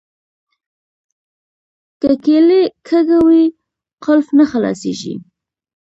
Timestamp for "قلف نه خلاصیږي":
4.05-5.13